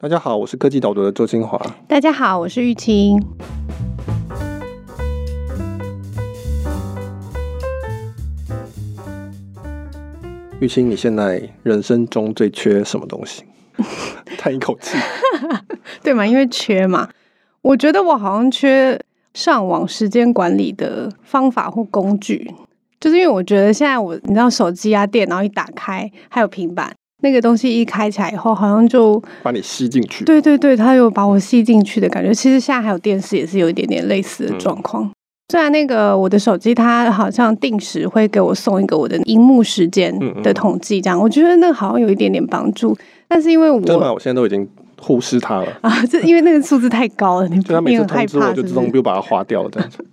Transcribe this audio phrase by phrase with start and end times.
[0.00, 1.60] 大家好，我是科技导读的周清华。
[1.88, 3.20] 大家好，我是玉清。
[10.60, 13.42] 玉清，你现在人生中最缺什么东西？
[14.38, 14.96] 叹一口气，
[16.00, 16.24] 对吗？
[16.24, 17.08] 因为缺嘛，
[17.62, 19.00] 我觉得我好像缺
[19.34, 22.54] 上网时间管理的方法或工具，
[23.00, 26.94] 就是因为我觉得现在我，你知道，手机啊、电脑一打开，还有平板。
[27.20, 30.24] 那个东西一开起来以后，好像就把你吸进去。
[30.24, 32.32] 对对对，它有把我吸进去的感觉。
[32.32, 35.02] 其实现在还有电视，也是有一点点类似的状况。
[35.02, 35.10] 嗯、
[35.50, 42.96] 虽然那个我的手机，它好像定时会给我送一个我的荧幕时间的统计，这样、嗯嗯、我觉得那个好像有一点点帮助。
[43.26, 44.68] 但是因为我，真的，我现在都已经
[45.00, 46.06] 忽视它了啊！
[46.06, 50.06] 这因为那个数字太高了，你不每次通知我就自动就把它划掉了这样子。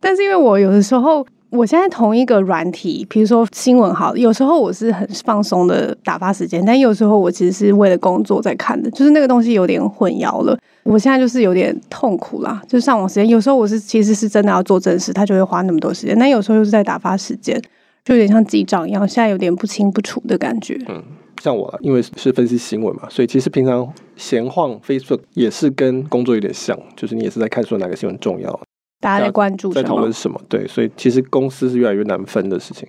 [0.00, 1.26] 但是因为我有的时候。
[1.50, 10.58] 我现在同一个软体，比如说新闻好，有时候我是很放松的打发时间，但有时候我其实是为了工作在看的，就是那个东西有点混淆了。
[10.82, 17.60] 我现在就是有点痛苦啦，就上网时间，有时候我是其实是真的要做正事，他就会花那么多时间，但有时候又是在打发时间，
[18.04, 20.78] 就有点像记账一样，现在有点不清不楚的感觉。
[20.88, 21.02] 嗯，
[21.42, 28.60] 像我因为是分析新闻嘛，所以其实平常闲晃 Facebook 也是跟工作有点像，就是你也是在看说哪个新闻重要。
[29.00, 30.40] 大家在关注，在讨论什么？
[30.48, 32.88] 对，所以其实公司是越来越难分的事情。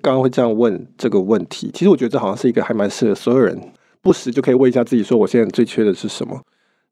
[0.00, 3.58] 刚刚会这样问这个问题，其实我觉得这好像是一个还蛮适合所有人
[4.00, 6.40] 不时就可以问一下自己：说我现在最缺的是什么？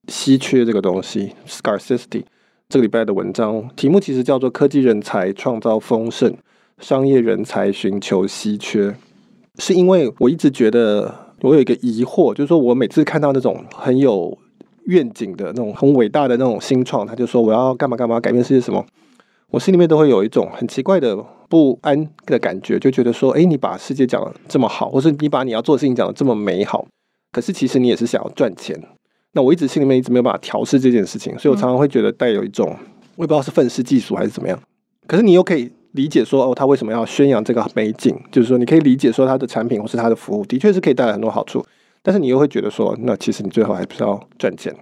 [0.09, 2.25] 稀缺这个东西，scarcity。
[2.69, 6.37] 这个礼拜的文章题目其实叫做“科技人才创造丰盛，
[6.79, 8.95] 商业人才寻求稀缺”，
[9.59, 14.39] 是因为我一直觉得我有一个疑惑，就是说我每次看到那种很有。
[14.87, 18.85] 愿景的那种很伟大的那种新创，他就说我要干嘛干嘛改变世界什么，
[19.51, 21.17] 我心里面都会有一种很奇怪的
[21.49, 26.87] 不安的感觉，就觉得说，哎，你把世界讲得这么好，或是你把你要做的事情讲得这么美好，
[27.33, 28.81] 可是其实你也是想要赚钱。
[29.33, 32.69] 那我一直心里面一直没有办法调试这件事情，所以我常常会觉得带有一种
[33.17, 34.59] 我也不知道是愤世嫉俗还是怎么样。
[35.07, 38.17] 可是你又可以理解说，哦，他为什么要宣扬这个美景？
[38.33, 41.65] 就是说，你可以理解说他的产品或是他的服务的确是可以带来很多好处。
[42.03, 44.75] 但是你又会觉得说，那其实你最后还不是要赚钱？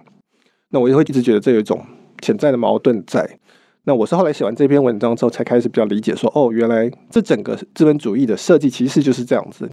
[0.69, 1.83] 那我也会一直觉得这有一种
[2.21, 3.39] 潜在的矛盾在。
[3.85, 9.69] 那我是后来写完这篇文章之后，才开始比较理解说，哦，原来这整个资本主义的设计其实就是这样子。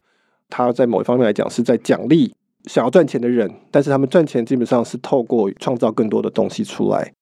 [0.49, 2.33] 它在某一方面来讲是在奖励
[2.65, 7.13] 想要赚钱的人，但是他们赚钱基本上是透过创造更多的东西出来，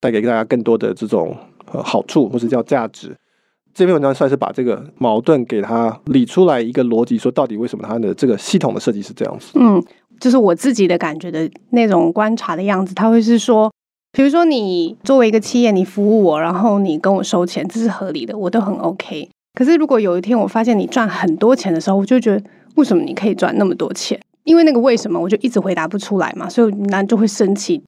[0.00, 3.16] 带给大家更多的这种好处，或是叫价值。
[3.76, 9.50] 这篇文章算是把这个矛盾给他理出来一个逻辑，说到底为什么他的这个系统的设计是这样子？
[9.56, 9.84] 嗯，
[10.18, 13.70] 就是我自己的感觉的那种观察的样子，他会是说，
[14.12, 19.28] 比如说你作为一个企业，你服务我，然后你跟我收钱，这是合理的，我都很 OK。
[19.52, 22.42] 可是如果有一天我发现你赚很多钱的时候，我就觉得
[22.76, 24.18] 为什么你可以赚那么多钱？
[24.44, 27.82] 因为那个为什么，我就一直回答不出来嘛，所以那就会生气，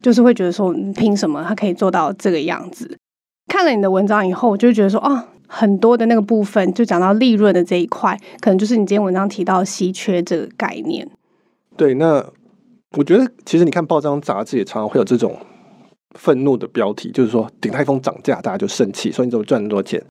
[0.00, 2.96] 就是会觉得说，凭什么他可以做到这个样子？
[3.46, 5.28] 看了你的文章以后，我就觉得说，啊。
[5.46, 11.06] 很多的那个部分，就讲到利润的这一块，可能就是你今天文章提到稀缺这个概念。
[11.76, 12.24] 对，那
[12.96, 15.36] 我觉得其实你看报章杂志也常常会有这种
[16.18, 20.02] 愤怒的标题，就是说鼎泰丰涨价，大家就生气，说你怎么赚那么多钱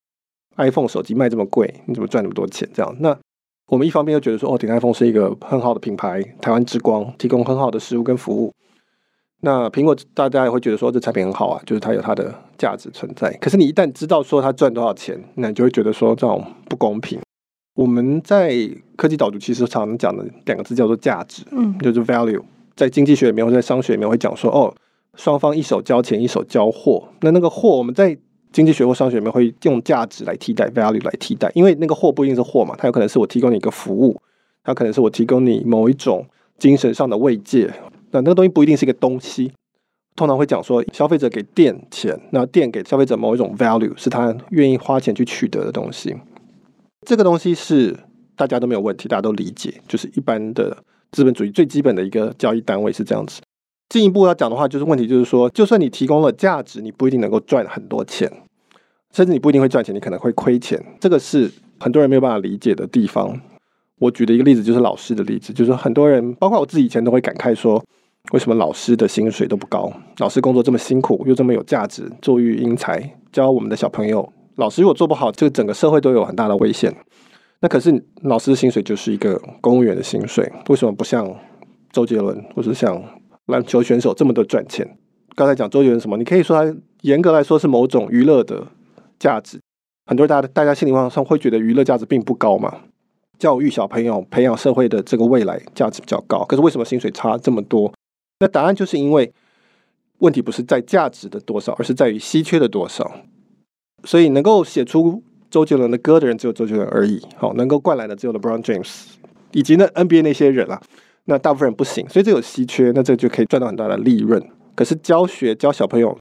[0.55, 2.69] ？iPhone 手机卖这么贵，你怎么赚那么多钱？
[2.73, 3.17] 这样，那
[3.67, 8.53] 我们一方面又觉得说，哦，鼎泰丰是一个很好的品牌，台湾之光，提供很好的食物跟服务。
[9.45, 13.29] 那苹果大家也会觉得说，这产品很好啊，就是它有它的价值存在。
[13.41, 17.19] 可是你一旦知道说它赚多少钱，那你就会觉得说这种不公平。
[17.75, 18.55] 我们在
[18.95, 22.41] 科技导读其实常常讲的两个字叫做价值，嗯，就是 value。
[22.73, 24.73] 在经济学里面或者在商学里面会讲说，哦，
[25.15, 27.03] 双方一手交钱一手交货。
[27.19, 28.17] 那那个货我们在
[28.53, 34.15] 经济学或商学里面会用价值来替代 value 来替代，因为那个货不一定是货嘛，它有可能是我提供你一个服务，
[34.63, 36.25] 它可能是我提供你某一种
[36.57, 37.69] 精神上的慰藉。
[38.13, 39.51] 那那个东西不一定是一个东西，
[40.15, 46.15] 通常会讲说消费者给店钱，那店给消费者某一种 value，是他愿意花钱去取得的东西。
[47.05, 47.97] 这个东西是
[48.35, 50.77] 大家都没有问题，大家都理解，就是一般的
[51.11, 53.41] 资本主义最基本的一个交易单位是这样子。
[53.89, 58.31] 进一步要讲的话，就是问题就是说，就算你提供了价值，你不一定能够赚很多钱，
[59.11, 60.79] 甚至你不一定会赚钱，你可能会亏钱。
[60.99, 63.41] 这个是很多人没有办法理解的地方。
[63.99, 67.83] 我举的一个例子就是老师的例子，就是很多人，包括我自己以前都会感慨说。
[68.31, 69.91] 为什么老师的薪水都不高？
[70.17, 74.27] 老师工作这么辛苦，又这么有价值，作育英才，教我们的小朋友。
[74.55, 76.95] 老师如果做不好，这个整个社会都有很大的危险。
[77.59, 81.31] 那可是老师的薪水就是一个公务员的薪水，为什么不像
[81.91, 83.01] 周杰伦或是像
[83.47, 84.97] 篮球选手这么的赚钱？
[85.35, 86.17] 刚才讲周杰伦什么？
[86.17, 88.65] 你可以说他严格来说是某种娱乐的
[89.19, 89.59] 价值。
[90.05, 92.73] 很多大家大家心理上会觉得娱乐价值并不高嘛？
[93.37, 96.43] 教育小朋友、培养社会的这个未来价值比较高。
[96.45, 97.93] 可是为什么薪水差这么多？
[98.43, 99.31] 那答案就是因为
[100.17, 103.09] 问题不是在价值的多少，而是在于稀缺的多少。
[104.03, 107.21] 所以能够写出周杰伦的歌的人只有周杰伦而已。
[107.37, 109.05] 好，能够灌篮的只有 LeBron James
[109.53, 110.81] 以及那 NBA 那些人啊。
[111.23, 114.45] 那大部分人不行，所以这有稀缺，那这就可以赚到很大的利润。
[114.75, 116.17] 可是教学教小朋友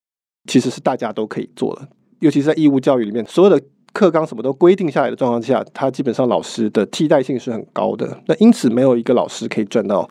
[0.49, 1.89] 其实是大家都可以做的，
[2.21, 3.61] 尤其是在义务教育里面，所有的
[3.93, 8.17] 课纲什么都规定下来的状况下，他基本上老师的替代性是很高的。
[8.27, 10.09] 那因此没有一个老师可以赚到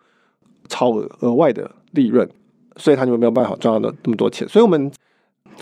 [0.68, 2.28] 超额额外的利润，
[2.76, 4.48] 所以他就没有办法赚到那么多钱。
[4.48, 4.92] 所以我们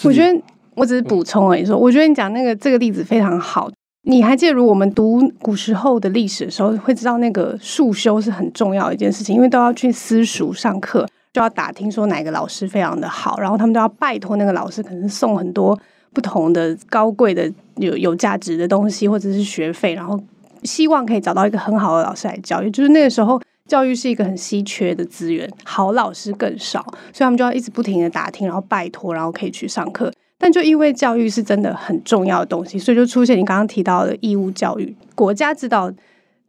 [0.04, 0.42] 我觉得
[0.76, 3.70] 我只是补充而已说，我觉得你讲那个这个例子非常好。
[4.04, 15.78] 你还记得，如我们读古时候的历史的时候，会知道那个束修是很重要的一件事情，因为都要去私塾上课，就要打听说哪个老师非常的好，然后他们都要拜托那个老师，可能送很多
[16.14, 20.18] 不同的高贵的有有价值的东西，或者是学费，然后
[20.64, 22.72] 希望可以找到一个很好的老师来教育。
[22.72, 26.82] 就是那个时候，教育是一个很稀缺的资源，好老师更少，
[27.14, 30.12] 所以他们就要一直不停的打听，然后拜托，然后可以去上课。
[30.38, 34.96] 但就因为教育是真的很重要的东西，所以就出现你刚刚提到的义务教育。
[35.14, 35.92] 国家知道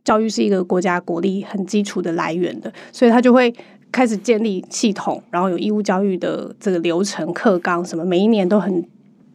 [0.02, 3.52] 教育是一个国家国力很基础的来源的，所以他就会
[3.92, 8.82] 开始建立系统，然后有义务教育的这个流程、课纲什么，每一年都很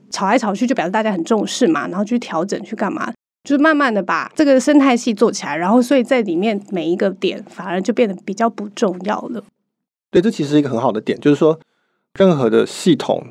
[0.10, 3.14] 吵来吵去，就表示大家很重视嘛，然后去调整去干嘛，
[3.46, 9.42] 就是慢慢的把这个生态系做起来，然后所以在里面每一个点反而就变得比较不重要了。
[10.12, 11.58] 对，这其实是一个很好的点，就是说
[12.20, 13.24] 任何的系统。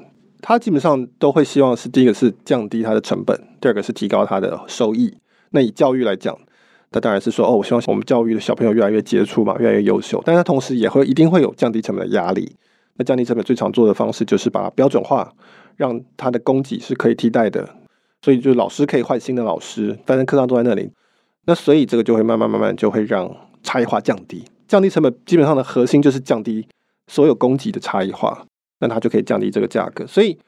[0.47, 5.17] 它基本上都会希望是第一个是降低它的成本，第二个是提高它的收益。
[5.53, 6.39] 那以教育来讲，
[6.93, 10.23] 那当然是说哦，我希望我们教育的小朋友越来越杰出嘛，越来越优秀。
[10.27, 12.55] 但是同时也会一定会有降低成本的压力。
[12.97, 15.33] 那降低成本最常做的方式就是把它标准化，
[15.77, 17.67] 让它的供给是可以替代的。
[18.25, 20.91] 所以就老师可以换新的老师，反正课上都在那里。
[21.44, 23.31] 那所以这个就会慢慢慢慢就会让
[23.62, 26.67] 差异化降低，降低成本基本上的核心就是降低
[27.06, 28.47] 所有供给的差异化。
[28.81, 30.38] 那它就可以降低这个价格，所以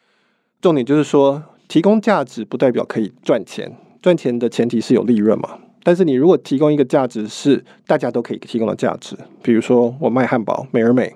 [0.62, 3.70] 重点就是说，提供价值不代表可以赚钱，
[4.00, 5.58] 赚钱的前提是有利润嘛。
[5.82, 11.14] 但是你如果提供一个价值是大家都可以提供的价值，比如说我卖汉堡，美而美，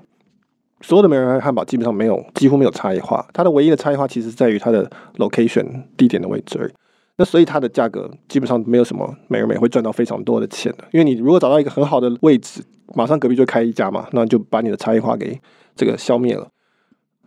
[0.83, 6.73] 所有的美而美汉堡基本上没有，几乎没有差异化，它的唯一的差异化其实在于它的 location 地点的位置而已。
[7.17, 12.63] 那所以它的价格基本上没有什么美而美会赚到非常多的钱的，因为你如果找到一个很好的位置，
[12.95, 15.39] 马上隔壁就开一家嘛，那就把你的差异化给
[15.77, 16.49] 这个消灭了。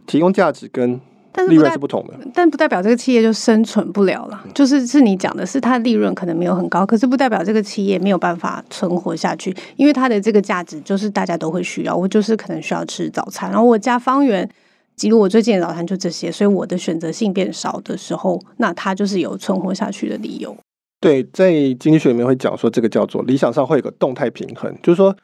[0.08, 1.00] 提供价值跟
[1.48, 4.44] 利润是不同的，但，但不代表这个企业就生存不了了。
[4.54, 11.96] 就是是你讲的是它利润可能没有很高，可是不代表这个企业没有办法存活下去，因为它的这个价值就是大家都会需要。
[11.96, 14.48] 我就是可能需要吃早餐，然后我家方圆，
[15.00, 20.56] 比如我最近的早餐就这些，所以我的选择性变少的时候，那它就是有存活下去的理由。
[21.00, 25.16] 对，在经济学里面会讲说，这个叫做理想上会有个动态平衡，就是说。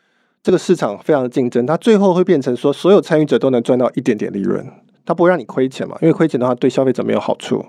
[0.42, 4.66] 这个市场非常的竞争，它最后会变成说，所有参与者都能赚到一点点利润，
[5.06, 5.98] 它不会让你亏钱嘛？
[6.02, 7.66] 因为亏钱的话对消费者没有好处。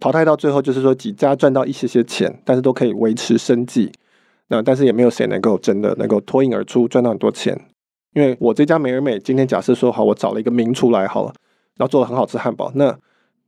[0.00, 3.92] 淘汰到最后就是说几家赚到一些些钱，但是都可以维持生计。
[4.48, 7.58] 那但是也没有谁能够真的能够脱颖而出赚到很多钱。
[8.14, 11.32] 因为我这家美而美今天假设说好，我找了一个名厨来好了，
[11.76, 12.94] 然后做了很好吃汉堡，那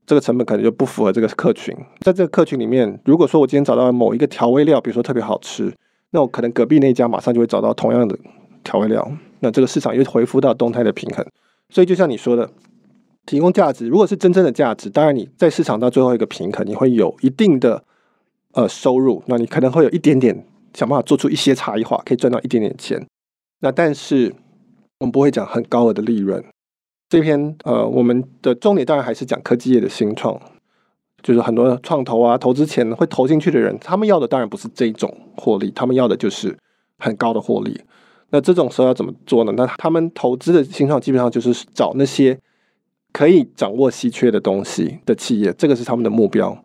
[0.07, 1.77] 这个成本可能就不符合这个客群。
[2.01, 5.75] 在这个客群里面，如果说我今天找到了某一个调味料，比如说特别好吃，
[6.11, 8.19] 那我可能隔壁那家马上就会找到同样的。
[8.63, 9.07] 调味料，
[9.41, 11.23] 那这个市场又恢复到动态的平衡，
[11.69, 12.49] 所以就像你说的，
[13.26, 17.83] 提供价值，如果是真正的价值，当然你在市场到最后一个平衡，你会有一定的
[18.52, 23.07] 呃收入，那你可能会有一点点想办法做出一些差异化，可以赚到一点点钱。
[23.61, 24.35] 那但是
[25.00, 26.45] 我们不会讲很高额的利润。
[27.09, 30.38] 这篇呃，我们的重点当然还是讲科技业的新创，
[31.23, 36.57] 就是很多创投啊，投资前会投进去的人，他们要的当然不是这种获利，他们要的就是
[36.99, 37.81] 很高的获利。
[38.31, 39.52] 那这种时候要怎么做呢？
[39.57, 42.37] 那他们投资的新创基本上就是找那些
[43.14, 46.64] 可以掌握稀缺的东西的企业，这个是他们的目标。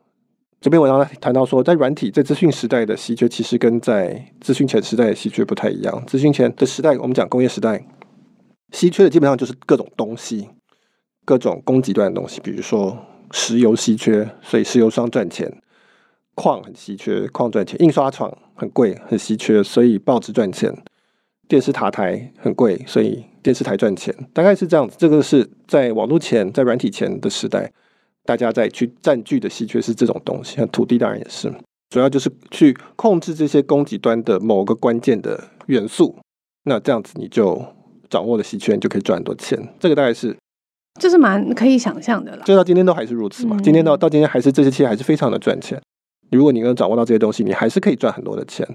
[0.60, 6.04] 这篇文章谈到说，在软体在资讯时代的稀缺，其实跟在资讯前时代的稀缺不太一样。
[6.08, 7.86] 资讯前的时代，我们讲工业时代，
[8.74, 10.50] 稀缺的基本上就是各种东西，
[11.24, 12.98] 各种供给端的东西，比如说
[13.32, 15.48] 石油稀缺，所以石油商赚钱；
[16.34, 20.76] 矿很稀缺，矿赚钱；印刷厂很贵，很稀缺，所以报纸赚钱。
[21.50, 24.96] 电视塔台很贵，所以电视台赚钱，大概是这样子。
[25.00, 27.70] 这个是在网络前、在软体前的时代，
[28.24, 30.58] 大家在去占据的稀缺是这种东西。
[30.58, 31.52] 像土地当然也是，
[31.90, 36.16] 主要就是去控制这些供给端的某个关键的元素。
[36.66, 37.66] 那这样子你就
[38.12, 39.58] 掌握了稀缺，你就可以赚很多钱。
[39.80, 40.38] 这个大概是，
[41.02, 42.44] 这是蛮可以想象的了。
[42.46, 43.56] 就到今天都还是如此嘛？
[43.58, 45.82] 嗯、今天到到今天还是这些企业还是非常的赚钱。
[46.30, 48.68] 如果你能掌握到这些东西，你还是可以赚很多的钱。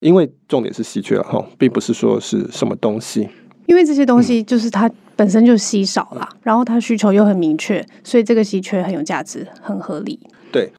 [0.00, 3.28] 因为重点是稀缺哈，并不是说是什么东西。
[3.66, 10.18] 因为这些东西就是它本身就稀少啦，然后它需求又很明确，所以这个稀缺很有价值，很合理。
[10.50, 10.72] 对，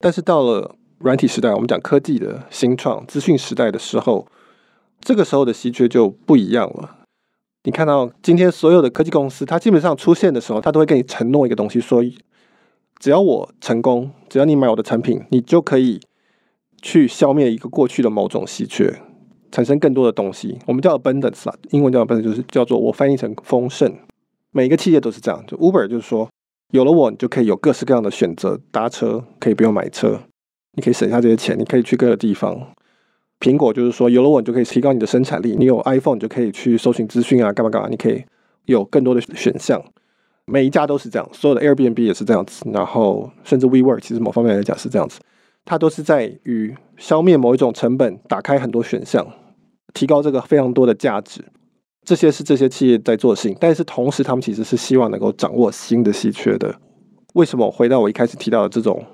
[0.00, 4.26] 但是到了软体时代，我们讲科技的新创、资讯时代的时候，
[5.00, 6.96] 这个时候的稀缺就不一样了。
[7.64, 12.02] 你看到今天所有的科技公司，它基本上出现的时候，它都会跟你承诺一个东西，说
[12.98, 16.00] 只要我成功，只要你买我的产品，你就可以
[16.82, 18.94] 去消灭一个过去的某种稀缺。
[19.50, 23.94] 产生更多的东西，我们叫 abundance 啦，英文叫 abundance，就是叫做我翻译成丰盛。
[24.50, 26.26] 每一个企业都是这样，就 Uber 就是说，
[26.70, 30.20] 有了我，你就可以有各式各样的选择，搭车可以不用买车，
[30.72, 32.58] 你可以省下这些钱，你可以去各个地方。
[33.40, 38.24] 苹果就是说，有了我，你就可以提高你的生产力，你有 iPhone 你就可以去搜寻资讯啊，干嘛干嘛，你可以
[38.64, 39.82] 有更多的选项。
[40.46, 45.20] 每一家都是这样，所有的 Airbnb 也是这样子，然后甚至 WeWork 其实某方面来讲是这样子，
[45.64, 49.26] 它都是在于消灭某一种成本，打开很多选项。
[49.94, 51.44] 提高这个非常多的价值，
[52.06, 56.74] 这些是这些企业在做的事情，但是同时他们其实是希望能够掌握新的稀缺的。
[57.34, 57.70] 为什么？
[57.70, 59.04] 回到我一开始提到的这种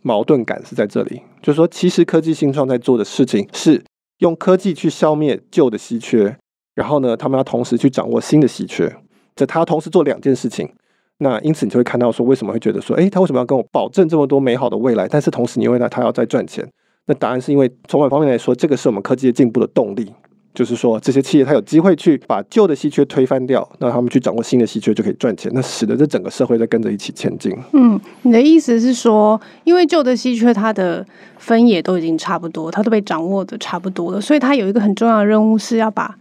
[0.00, 3.84] 矛盾感是在这里，就是说，其实科技新创在做的事情是
[4.18, 6.38] 用科技去消灭旧的稀缺，
[6.74, 8.96] 然后呢，他们要同时去掌握新的稀缺，
[9.36, 10.70] 这他同时做两件事情。
[11.18, 15.08] 那因此你就会看到说，为什么会觉得说，诶，他为什么要跟我保证这么多美好的未来？
[15.08, 16.64] 但是同时，你因为他他要再赚钱。
[17.06, 20.12] 那答案是因为从某方面来说，这个是我们科技进步的动力，
[20.54, 27.52] 就是说这些企业它有机会去把旧的稀缺推翻掉，那他们去掌握新的稀缺就可以赚钱，那使得这整个社会在跟着一起前进。
[27.72, 31.04] 嗯，你的意思是说，因为旧的稀缺它的
[31.38, 36.14] 分野都已经差不多，它都被掌握的差不多了，所以它有一个很重要的任务是要把。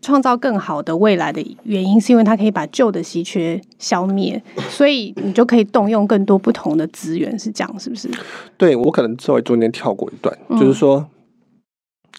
[0.00, 4.40] 创造更好的未来的原因，是因为它可以把旧的稀缺消灭，
[4.70, 8.08] 所以你就可以动用更多不同的资源，是这样，是不是？
[8.56, 11.04] 对，我可能稍微中间跳过一段，嗯、就是说，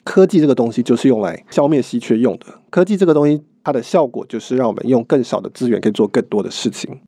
[0.03, 2.45] 科技这个东西就是用来消灭稀缺用的。
[2.69, 6.99] 科技这个东西，它的效果就是让我们用更少的资源可以做更多的事情。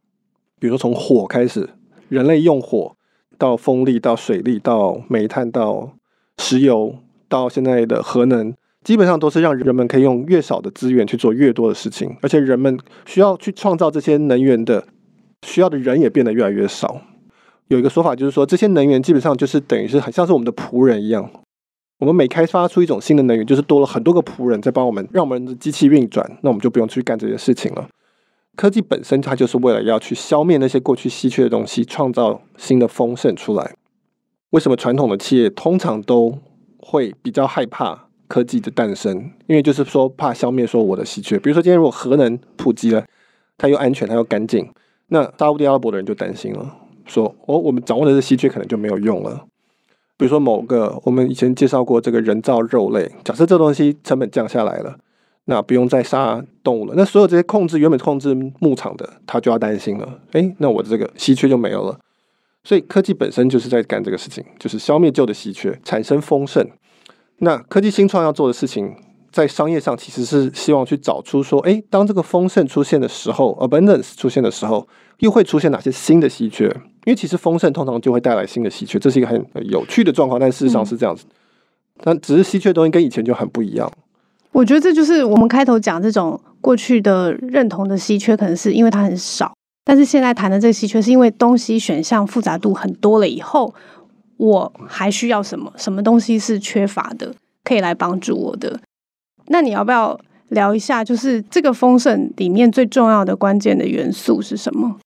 [0.59, 1.69] 比如说，从火开始，
[2.07, 2.95] 人类用火
[3.37, 5.91] 到风力，到水力，到煤炭，到
[6.37, 6.95] 石油，
[7.27, 8.53] 到现在的核能。
[8.83, 14.83] 基本上都是让人们可以用越少的资源去做越多的事情，而且人们需要去创造这些能源的
[15.45, 17.01] 需要的人也变得越来越少。
[17.67, 21.29] 有一个说法就是说，这些能源基本上就是等于是很像是我们的仆人一样。
[21.99, 27.87] 我们每开发出一种新的能源，就是多了很多个仆人在帮我们，让我们的机器运转，那我们就不用去干这些事情了。
[28.55, 33.75] 科技本身它就是为了要去消灭那些过去稀缺的东西，创造新的丰盛出来。
[34.49, 36.39] 为什么传统的企业通常都
[36.79, 38.07] 会比较害怕？
[38.31, 39.13] 科技的诞生，
[39.45, 43.05] 因为就是说怕消灭说我的稀缺，比如说今天如果核能普及了，
[43.57, 44.65] 它又安全，它又干净，
[45.07, 49.45] 那沙乌地阿拉伯的人就担心了，说哦，我们掌握的这稀缺可能就没有用了。
[50.15, 54.97] 比如说某个我们以前介绍过这个人造肉类，假设这东西成本降下来了，
[55.45, 61.99] 那不用再杀动物了，那所有这些控制原本控制牧场的，他就要担心了，诶，那我这个稀缺就没有了。
[62.63, 66.65] 所以科技本身就是在干这个事情，就是消灭旧的稀缺，产生丰盛。
[67.43, 68.95] 那科技新创要做的事情，
[69.31, 74.87] 在商业上其实是希望去找出说，诶，当这个丰盛出现的时候，abundance 出现的时候，
[75.19, 76.65] 又会出现哪些新的稀缺？
[77.05, 80.39] 因为其实丰盛通常就会带来新的稀缺，这是一个很有趣的状况。
[80.39, 81.25] 但事实上是这样子，
[82.03, 83.91] 但只是稀缺的东西跟以前就很不一样。
[84.51, 89.51] 我觉得这就是我们开头讲这种过去的认同的稀缺，可能是因为它很少，
[89.83, 93.73] 但是现在谈的这个稀缺，是因为东西选项复杂度很多了以后。
[94.41, 95.71] 我还需要什么？
[95.77, 97.31] 什么东西是缺乏的，
[97.63, 98.79] 可以来帮助我的？
[99.49, 100.19] 那你要不要
[100.49, 101.03] 聊一下？
[101.03, 104.97] 就是这个丰盛里面最重要的关键的元素是什么？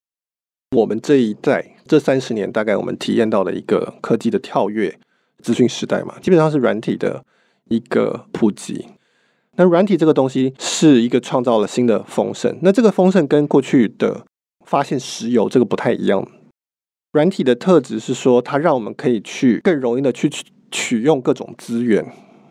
[0.78, 4.98] 我们这一代这三十年，大概我们体验到了一个科技的跳跃，
[5.44, 7.26] 资讯时代嘛，基本上是软体的
[7.66, 8.88] 一个普及。
[9.58, 12.58] 那软体这个东西是一个创造了新的丰盛。
[12.62, 14.26] 那这个丰盛跟过去的
[14.66, 16.26] 发现石油这个不太一样。
[17.16, 22.06] 软体的特质是说，它让我们可以去更容易的去取取用各种资源。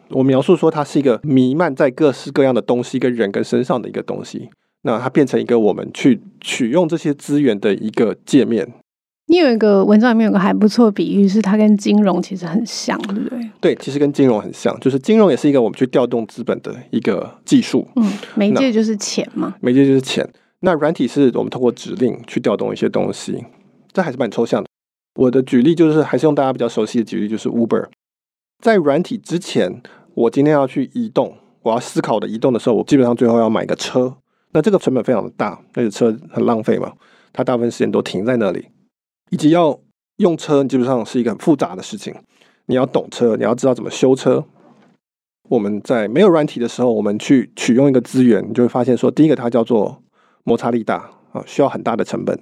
[0.09, 4.49] 我描述说，它是一个弥漫在各式各样的东西跟人跟身上的一个东西。
[4.85, 8.66] 那它变成一个我们去取用这些资源的一个界面。
[9.26, 13.50] 你有一个文章里面有个还不错的比喻，是它跟金融其实很像，对不对？
[13.61, 17.87] 对，其实跟金融很像，就是金融也是一个我们去调动资本的一个技术。
[17.97, 19.54] 嗯，媒介就是钱嘛。
[19.61, 20.26] 媒介就是钱。
[20.61, 23.44] 那软体是我们通过指令去调动一些东西。
[23.94, 24.68] 这还是蛮抽象的。
[25.14, 27.86] 我的举例就是，还是用大家比较熟悉的举例，就是 Uber。
[28.62, 29.80] 在软体之前，
[30.14, 34.16] 我今天要去移动，我要思考的移动的时候，我基本上最后要买个车。
[34.52, 36.92] 那这个成本非常的大，那个车很浪费嘛，
[37.32, 38.68] 它大部分时间都停在那里。
[39.30, 39.78] 以及要
[40.16, 42.14] 用车，基本上是一个很复杂的事情。
[42.66, 44.44] 你要懂车，你要知道怎么修车。
[45.48, 50.02] 我们在没有软体的时候，我们去取用一个资源，你就会发现说，第一个它叫做
[50.44, 52.34] 摩擦力大啊，需要很大的成本；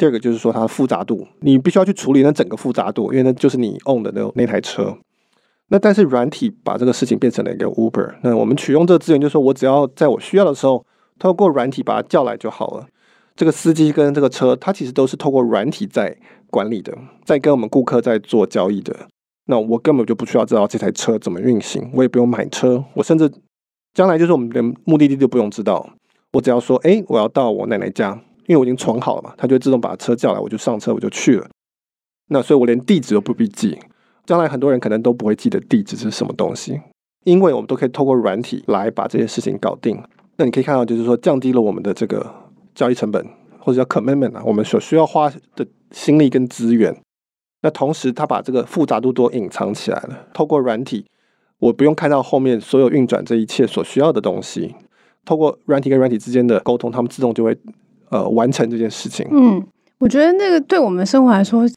[0.00, 4.96] 第二个就是说它的复杂度，你必须要去处理那整个复杂度，因为那就是你 own 的那那台车。
[5.68, 10.82] 那但是软体把这个事情变成了一个 Uber，那我们取用这个资源，就是说我只要在我需要的时候，
[11.18, 12.86] 透过软体把它叫来就好了。
[13.36, 16.16] 这个司机跟这个车，它其实都是透过软体在
[16.46, 18.96] 管理的，在跟我们顾客在做交易的。
[19.48, 23.30] 那我根本就不需要知道这台车怎么运行，我也不用买车，我甚至
[23.92, 25.90] 将来就是我们连目的地都不用知道，
[26.32, 28.18] 我只要说，哎，我要到我奶奶家，
[28.50, 31.48] 因为我已经闯好了嘛，它就自动把车叫来，我就上车，我就去了。
[32.30, 33.78] 那所以我连地址都不必记，
[34.26, 36.80] 将来很多人可能都不会记得地址是什么东西，
[37.22, 40.02] 因为我们都可以透过软体来把这些事情搞定。
[40.34, 42.28] 那你可以看到，就是说降低了我们的这个
[42.74, 43.24] 交易成本，
[43.60, 46.92] 或者叫 commitment 啊，我们所需要花的心力跟资源。
[47.62, 50.26] 那同时，他把这个复杂度都隐藏起来了。
[50.34, 51.06] 透过软体，
[51.60, 54.74] 我不用看到后面所有运转这一切所需要的东西。
[55.24, 57.56] 透过软体跟软体之间的沟通，他们自动就会
[58.10, 59.26] 呃完成这件事情。
[59.30, 59.64] 嗯，
[59.98, 61.68] 我觉得那个对我们生活来说，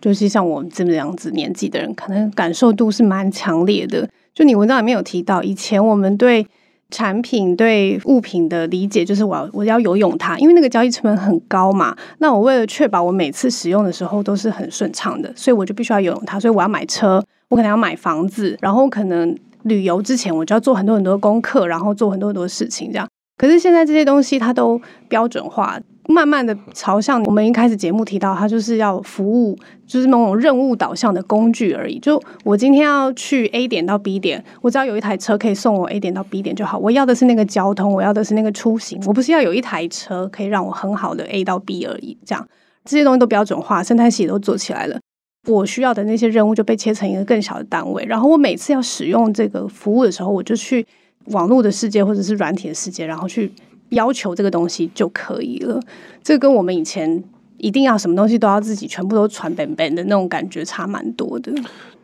[0.00, 4.08] 就是像我们这么样子年纪的人，可能感受度是蛮强烈的。
[4.32, 6.46] 就你文章里面有提到，以前我们对
[6.90, 11.96] 产品对物品的理解就是我要我要游泳它，因为那个交易成本很高嘛。
[12.18, 16.38] 那我为了确保我每次使用的时候都是很顺畅的，所以我就必须要有用它。
[16.38, 23.07] 所以我要买车，我可能要买房子，然后可能旅游之前我就要做很多很多功课，然后做很多很多事情这样。
[23.38, 24.78] 可是现在这些东西它都
[25.08, 25.80] 标准化。
[26.10, 29.54] 慢慢的朝向我们一开始节目提到，它就是要服务，
[29.86, 31.98] 就是某种任务导向的工具而已。
[31.98, 36.78] 就我今天要去 A 点到 B 点，我只要有一台车可以送我 A 点到 B 点就好。
[36.78, 42.16] 我要的是那个交通，我要的是那个出行，我不是要有一台车可以让我很好的 A 到 B 而已。
[42.24, 42.48] 这样
[42.86, 44.98] 这些东西都标准化，生态系都做起来了。
[45.46, 50.86] 我需要的那些任务就被切成一个更小的单位，然后我每次要使用这个服务的时候，我就去
[51.26, 53.52] 网络的世界或者是软体的世界，然后去。
[53.92, 55.80] 要求这个东西就可以了，
[56.22, 57.24] 这跟我们以前
[57.56, 61.50] 一定要什么东西都要自己全部都传本本的那种感觉差蛮多的。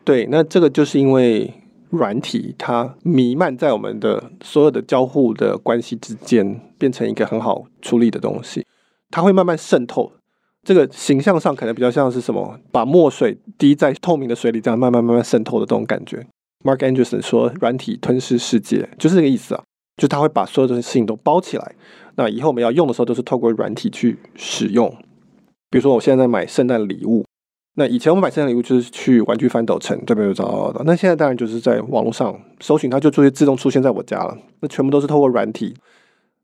[0.03, 1.53] 对，那这个就是因为
[1.91, 8.65] 软体它弥漫在我们的所有的交互的关系之间，变成一个很好处理的东西，
[9.11, 10.11] 它会慢慢渗透。
[10.63, 16.25] 这个形象上可能比较像是什么，把墨水滴在透明的水里，这样慢慢慢慢渗透的这种感觉。
[16.65, 19.63] Mark Anderson 说，软体吞噬世界，就是这个意思啊。
[19.97, 21.75] 就他会把所有的事情都包起来，
[22.15, 24.89] 那以后我们要用的时候都是透过软体去使用。
[25.69, 27.23] 比如说，我现在在买圣诞礼物，
[27.75, 34.37] 那以前我们买圣诞礼物就是去玩具翻斗城这边就找到的，那现在当然就是在网络上搜寻，它就就会自动出现在我家了。
[34.59, 35.73] 那全部都是透过软体。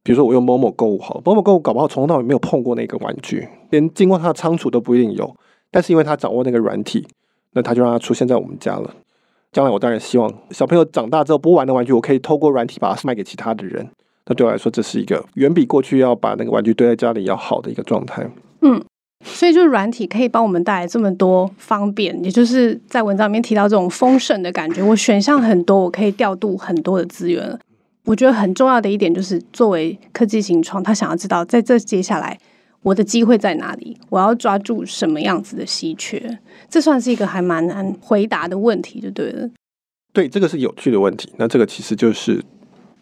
[0.03, 5.35] 比如说，我用某某购物好，某某购物搞不好从头到尾没有碰过那个玩具，连经过它的仓储都不一定有，
[5.69, 7.05] 但是因为它掌握那个软体，
[7.51, 8.95] 那它就让它出现在我们家了。
[9.51, 13.85] 将来我当然希望小朋友长大之后不玩的玩具，我可以透过软体把它卖给其他的人。
[14.27, 18.25] 那对我来说，这是一个远比过去要把那个玩具堆在家里要好的一个状态。
[18.61, 18.81] 嗯，
[19.25, 24.81] 所以就是软体可以帮我们带来这么多方便，也就是在文章里面提到这种丰盛的感觉。
[24.81, 27.59] 我选项很多，我可以调度很多的资源。
[28.05, 32.37] 我觉得很重要的一点就是，作为科技型创，他想要知道在这接下来。
[32.83, 33.97] 我的机会在哪里？
[34.09, 36.39] 我要抓住什么样子的稀缺？
[36.69, 39.49] 这算是一个还蛮难回答的问题，就对了。
[40.13, 41.31] 对，这个是有趣的问题。
[41.37, 42.43] 那这个其实就是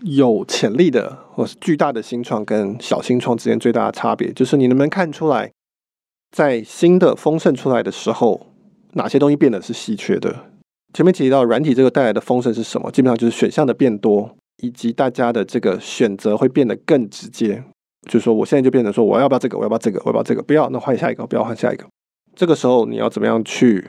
[0.02, 5.52] 有潜力的，或是巨大的新创跟小新创之间最大的差别，就是你能不能看出来，
[6.32, 8.48] 在新的丰盛出来的时候，
[8.94, 10.46] 哪些东西变得是稀缺的？
[10.94, 12.92] 前面提到软体这个带来的丰盛是什么？
[12.92, 17.64] 基本上就是选项的变多，以及大家的这个选择会变得更直接。
[18.08, 19.58] 就是说，我现在就变成说，我要不要这个？
[19.58, 20.00] 我要不要这个？
[20.00, 20.42] 我要不要这个？
[20.42, 21.28] 不要，那换下一个。
[21.28, 21.86] 不要换下一个。
[22.34, 23.86] 这个时候，你要怎么样去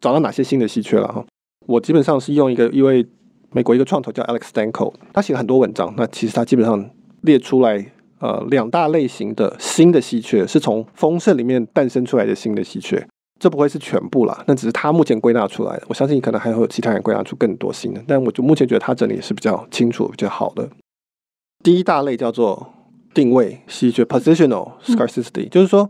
[0.00, 1.24] 找到哪些新的稀缺了哈？
[1.66, 3.06] 我基本上是用一个一位
[3.52, 5.94] 美国一个创投叫 Alex Danko，他写了很多文章。
[5.96, 6.90] 那其实他基本上
[7.22, 13.08] 列出来呃两大类型的新的稀缺，是从丰盛里面诞生出来的新的稀缺。
[13.40, 15.84] 这不会是全部啦，那只是他目前归纳出来的。
[15.88, 20.68] 我相信可能还会有其他人归纳出更多新的，但我就目前觉得他整理是比较清楚、比较好的。
[21.62, 22.73] 第一大类叫做。
[23.14, 25.88] 定位稀缺 （positional scarcity）、嗯、就是说，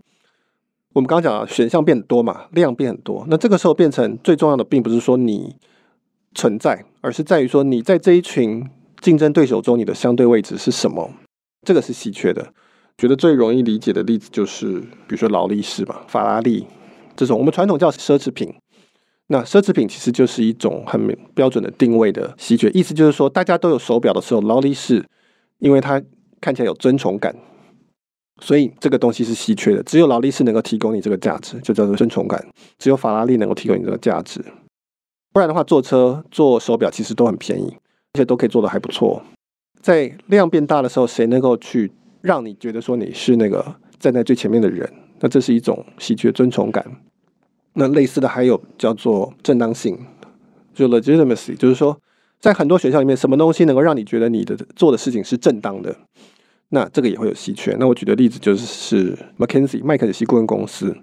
[0.92, 3.24] 我们刚刚讲了选项变多嘛，量变很多。
[3.28, 5.56] 那这个时候变成最重要的，并不是说你
[6.34, 8.68] 存在，而是在于说你在这一群
[9.00, 11.10] 竞争对手中，你的相对位置是什么？
[11.62, 12.52] 这个是稀缺的。
[12.96, 16.66] 觉得最容易理解的例子就是，比如说劳力士吧，法拉利
[17.16, 18.54] 这种我们传统叫奢侈品。
[19.28, 25.04] 那奢侈品其实就是一种很标准的定位的稀缺，意思就是说，大家都有手表的时候，劳力士
[25.58, 26.00] 因为它。
[26.44, 27.34] 看起来有尊崇感，
[28.42, 29.82] 所以这个东西是稀缺的。
[29.84, 32.46] 只有劳力士能够提供你这个价值，就叫做尊崇感。
[32.78, 34.44] 只有法拉利能够提供你这个价值，
[35.32, 37.74] 不然的话，坐车、做手表其实都很便宜。
[38.12, 39.20] 而且都可以做得还不错。
[39.82, 44.88] 在量变大的时候，谁能够去让你觉得说你是那个站在最前面的人？
[45.18, 46.86] 那这是一种稀缺尊崇感。
[47.72, 49.98] 那类似的还有叫做正当性，
[50.72, 51.98] 就 legitimacy，就是说
[52.38, 55.96] 在很多学校里面，什么东西能够让你觉得你的做的事情是正当的？
[56.70, 57.76] 那这个也会有稀缺。
[57.78, 60.96] 那我举的例子就是是 McKinsey 麦肯锡顾问公司。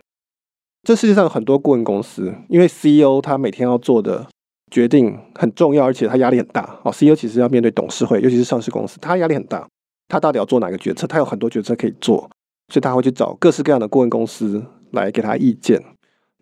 [0.84, 4.28] 这世界上有很多顾问公司，因为 CEO 他每天要做的
[4.72, 6.80] 决定很重要，而且他压力很大。
[6.84, 9.68] 哦，CEO 其实要面对董事会，尤其是上市公司，他压力很大。
[10.08, 11.06] 他到底要做哪个决策？
[11.08, 12.30] 他有很多决策可以做，
[12.68, 15.82] 所以他会去找各式各样的顾问公司来给他意见。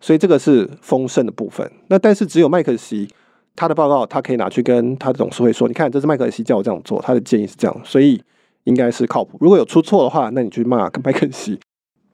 [0.00, 1.70] 所以这个是丰盛的部分。
[1.88, 3.06] 那但是只有麦肯锡
[3.54, 8.18] 他的报告，他可以拿去跟他的董事会说：“你看，这是麦肯锡叫我这样做，他的建议是这样，所以
[8.70, 9.36] 应该是靠谱。
[9.40, 11.58] 如果有出错的话，那你去骂麦肯锡。”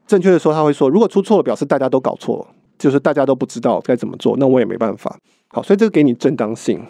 [0.08, 2.46] 正确的说，他会说，如果出错了，表示大家都搞错了，
[2.78, 5.16] 就是大家都不知道该怎么做，那我也没办法。
[5.48, 6.82] 好，所以这个给你正当性，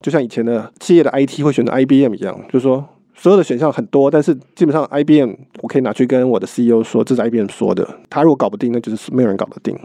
[0.00, 9.78] 就像以前的企业的 IT 会选择 IBM 一样，就是说所有的选项很多，但是基本上 IBM 我可以拿去跟我的 CEO 说，这是 IBM 说的，他如果搞不定，那就是没有人搞得定。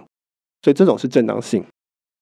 [0.64, 1.64] 所以这种是正当性。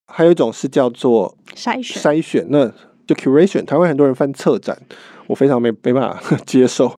[0.10, 2.72] 还有一种是叫做筛选，筛选，那
[3.06, 3.66] 就 curation。
[3.66, 4.78] 台湾很多人翻策展，
[5.28, 6.94] 我非常没没办法 接受。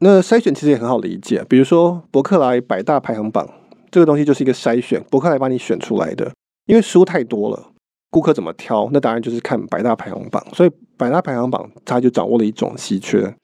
[0.00, 3.48] 那筛选其实也很好理解，比如说伯克莱百大排行榜
[3.90, 6.30] 这个东西就是一个筛选，伯克莱帮你选出来的。
[6.66, 7.72] 因为书太多了，
[8.10, 8.88] 顾客怎么挑？
[8.92, 10.44] 那当然就是看百大排行榜。
[10.52, 13.34] 所以百大排行榜它就掌握了一种稀缺。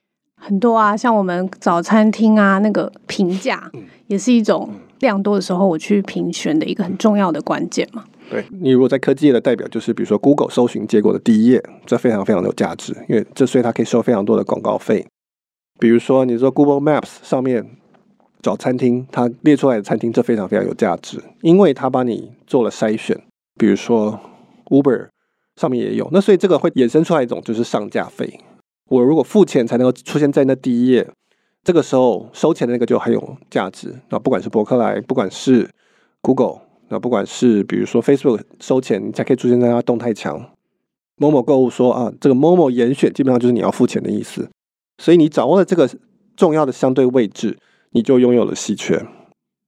[0.40, 3.70] 很多啊，像我们早餐厅啊，那个评价
[4.06, 8.04] 也是一种量多的时候我去评选的一个很重要的关键嘛。
[8.30, 15.06] 对，你如果在科技业的代表，就是比如说 Google 搜寻结果的第一页，这非常非常的有价值，因为这所以它可以收非常多的广告费。
[15.78, 17.68] 比如说，你说 Google Maps 上面
[18.40, 23.20] 找餐厅，它列出来的餐厅，这非常非常有价值，因为它帮你做了筛选。
[23.58, 24.18] 比如说
[24.66, 25.08] Uber
[25.56, 28.40] 上面也有，那所以这个会衍生出来一种就是上架费。
[28.88, 31.08] 我如果付钱才能够出现在那第一页，
[31.62, 33.94] 这个时候收钱的那个就很有价值。
[34.10, 35.68] 那不管是博客来，不管是
[36.20, 40.50] Google，那不管是比如说 Facebook 收钱，你才可以出现在它动态墙。
[41.16, 44.48] 某某购物说啊，这个某某严选，基本上就是你要付钱的意思。
[44.98, 45.88] 所以你掌握了这个
[46.36, 47.56] 重要的相对位置，
[47.92, 49.04] 你就拥有了稀缺。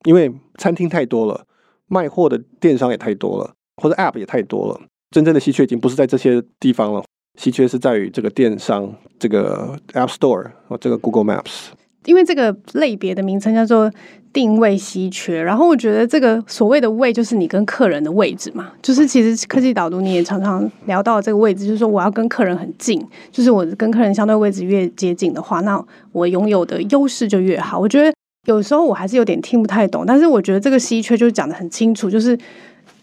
[0.05, 1.47] 因为餐厅太多了，
[1.87, 4.81] 卖货的电商也太多了，或者 App 也太多了。
[5.11, 7.05] 真正的稀缺已经不是在这些地方了，
[7.39, 11.69] 稀缺是在于这个电商、这个 App Store 和这个 Google Maps。
[12.05, 13.91] 因为这个类别的名称叫做
[14.37, 27.79] 定位稀缺，然后我觉得这个所谓的位就是你跟客人的位置嘛，就是其实科技导读你也常常聊到这个位置，就是说我要跟客人很近，就是我跟客人相对位置越接近的话，那我拥有的优势就越好。
[27.81, 28.13] 我觉得
[28.45, 32.39] 有时候我还是有点听不太懂，但是我觉得这个稀缺就讲得很清楚，就是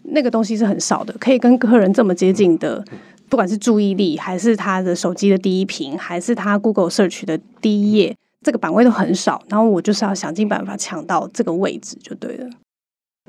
[0.03, 2.85] 那个东西是很少的，可以跟客人这么接近的，
[3.27, 8.15] 不管是注意力，还是他的手机的第一屏，还是他 Google Search 的第一页。
[8.43, 12.49] 这个版位都很少，然后我就是要想尽办法抢到这个位置就对了。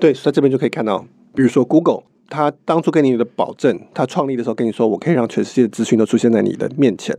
[0.01, 7.17] 对，所以这边就可以看到，比如说 Google，它当初给你的保证，它创立的时候跟你说，我可以让全世界的资讯都出现在你的面前，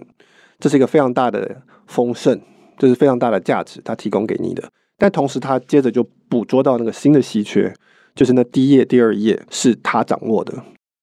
[0.59, 2.37] 这是一个非常大的丰盛，
[2.77, 4.69] 这是非常大的价值，它提供给你的。
[4.97, 7.73] 但同时，它接着就捕捉到那个新的稀缺，
[8.13, 10.53] 就是那第一页、第二页是它掌握的，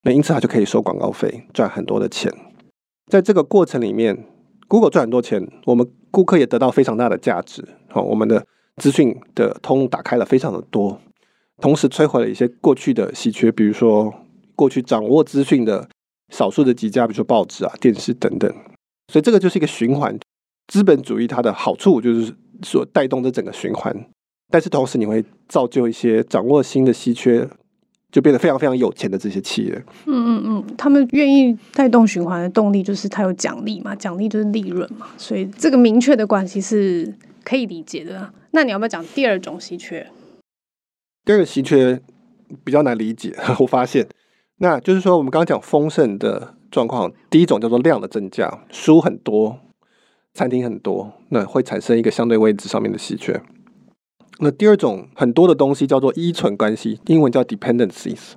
[0.03, 2.31] 那因此它就可以收广告费，赚很多的钱。
[3.11, 4.27] 在这个过程里面
[4.69, 5.91] ，Google 赚很多钱，我们。
[6.13, 8.47] 顾客也得到非常大的价值，好，我们的
[8.77, 11.01] 资讯的通打开了非常的多，
[11.61, 14.15] 同时摧毁了一些过去的稀缺，比如说
[14.55, 15.89] 过去掌握资讯的
[16.29, 18.49] 少数的几家，比如说报纸啊、电视等等，
[19.09, 20.17] 所以这个就是一个循环。
[20.69, 24.07] 资本主义它的好处就是说带动这整个循环，
[24.51, 27.49] 但是同时你会造就一些掌握新的稀缺。
[28.13, 38.31] 就变得非常非常有钱的这些企业，嗯嗯嗯，他们愿意带动循环的动力就是它有奖励嘛，奖励就是利润嘛，所以这个明确的关系是可以理解的。
[38.51, 40.07] 那你要不要讲第二种稀缺？
[41.25, 42.03] 第二个稀缺
[42.63, 44.07] 比较难理解，我发现，
[44.59, 49.59] 那就是说我们刚刚讲丰盛的状况，第一种叫做量的增加，书很多，
[50.35, 53.41] 餐厅很多，那会产生一个相对位置上面的稀缺。
[54.39, 58.33] 那第二种很多的东西叫做依存关系，英文叫 dependencies。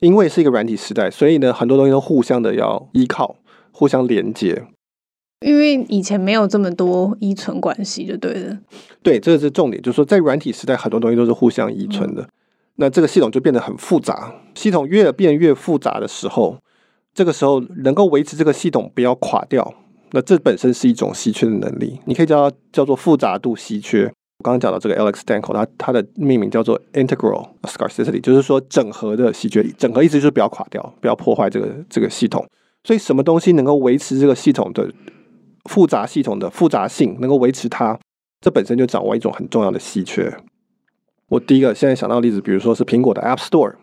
[0.00, 3.36] 因为是一个软体时代，所以呢，很多东西都互相的要依靠，
[3.70, 4.64] 互相连接。
[5.40, 8.58] 因为以前没有这么多依存关系，就对了。
[9.02, 12.22] 对，这个是重点，就是说在软体时代，很多东西都是互相依存的。
[12.22, 12.28] 嗯。
[12.76, 14.34] 那这个系统就变得很复杂。
[14.54, 16.58] 系统越变越复杂的时候，
[17.14, 19.74] 这个时候能够维持这个系统不要垮掉，
[20.10, 22.00] 那这本身是一种稀缺的能力。
[22.06, 24.12] 你可以叫它叫做复杂度稀缺。
[24.38, 29.62] 我刚刚讲到这个 Alex Danco，他他的命名叫做 Integral Scarcity，就是说整合的稀缺。
[29.78, 32.44] 整合意思就是不要垮掉，不要破坏这个这个系统。
[32.82, 34.92] 所以什么东西能够维持这个系统的
[35.70, 37.98] 复杂系统的复杂性，能够维持它，
[38.40, 40.36] 这本身就掌握一种很重要的稀缺。
[41.28, 43.76] 我第一个现在想到的例子，比如说是苹果的 App Store，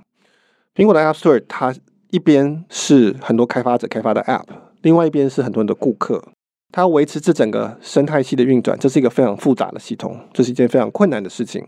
[0.75, 1.73] 苹果的 App Store 它
[2.11, 4.45] 一边是很多开发者开发的 App，
[4.81, 6.21] 另外一边是很多人的顾客，
[6.71, 11.67] 它维持这整个生态系的运转，这是一个非常复杂的系统，这是一件非常困难的事情。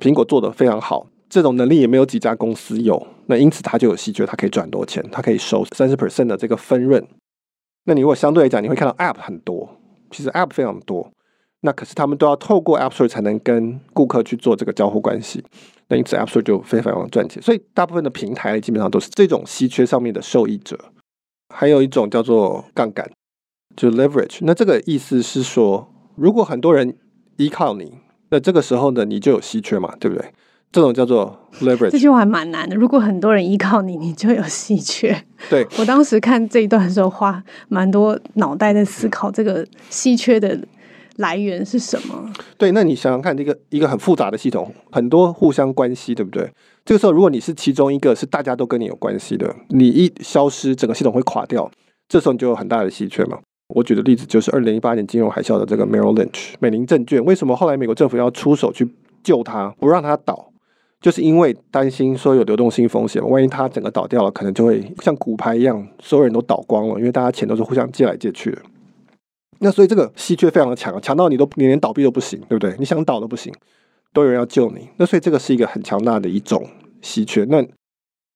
[0.00, 1.06] 苹果做得非常好。
[1.28, 7.02] 这种能力也没有几家公司有，那因此它就有稀缺，它可以赚多钱，它可以收三十 percent 的这个分润。
[7.84, 9.66] 那你如果相对来讲，你会看到 App 很多，
[10.10, 11.10] 其实 App 非常多，
[11.62, 15.42] 那可是他们都要透过 App Store 才能跟顾客去做这个交互关系，
[15.88, 17.42] 那因此 App Store 就非常非常赚钱。
[17.42, 20.78] 所以大部分的平台基本上都是这种稀缺上面的受益者。
[21.48, 23.10] 还有一种叫做杠杆，
[23.76, 24.38] 就 leverage。
[24.42, 26.94] 那这个意思是说，如果很多人
[27.36, 27.98] 依靠你，
[28.30, 30.32] 那这个时候呢，你就有稀缺嘛，对不对？
[30.70, 32.74] 这种叫做 leverage，这句话还蛮难的。
[32.74, 35.14] 如果很多人依靠你，你就有稀缺。
[35.50, 40.58] 对，我当时看这一段的时候，花蛮多脑袋在思考这个稀缺的
[41.16, 42.32] 来源是什么。
[42.56, 46.50] 对，那你想想看，这个一个很复杂的系统，很多互相关系，对不对？
[46.86, 51.70] 这个时候，如果你是其中一个，是大家都跟你有关系的，你一消失，整个系统会垮掉。
[52.08, 53.38] 这时候你就有很大的稀缺嘛。
[53.74, 58.88] 我举的例子就是二零一八年金融海啸的这个 Merrill Lynch 美林证券，为什么后来美国政府要出手去
[59.22, 60.50] 救它，不让它倒？
[61.00, 68.58] 就是因为担心说有流动性风险，万一它整个倒掉了，可能就会像骨牌一样，所有人都倒光了，因为大家钱都是互相借来借去的。
[69.58, 72.74] 那所以这个稀缺非常的强，强到你都你连倒闭都不行，对不对？
[72.78, 73.52] 你想倒都不行，
[74.12, 74.88] 都有人要救你。
[74.96, 76.64] 那所以这个是一个很强大的一种
[77.00, 77.44] 稀缺。
[77.44, 77.64] 那